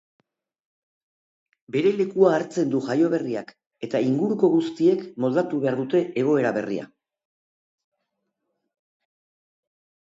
Bere 1.75 1.91
lekua 1.97 2.31
hartzen 2.37 2.71
du 2.77 2.81
jaioberriak 2.87 3.53
eta 3.89 4.03
inguruko 4.07 4.51
guztiek 4.55 5.05
moldatu 5.25 5.61
behar 5.67 5.79
dute 5.83 6.03
egoera 6.25 6.57
berrira. 6.59 6.91